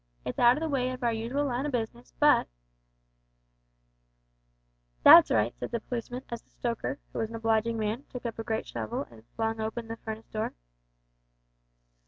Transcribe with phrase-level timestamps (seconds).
[0.25, 2.47] It's out o' the way of our usual line of business, but"
[5.03, 8.39] "That's right," said the policeman, as the stoker, who was an obliging man, took up
[8.39, 10.55] a great shovel and flung open the furnace door.